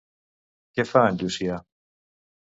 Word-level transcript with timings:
Què 0.79 0.85
fa 0.91 1.03
en 1.09 1.19
Llucià? 1.19 1.59